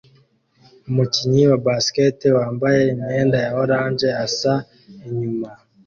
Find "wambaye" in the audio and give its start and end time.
2.39-2.79